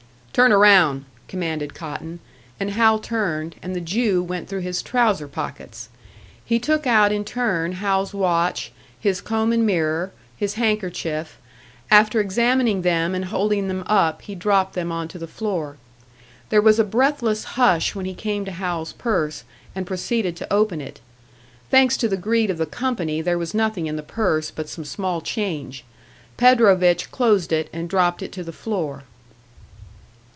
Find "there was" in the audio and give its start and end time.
16.47-16.79, 23.21-23.53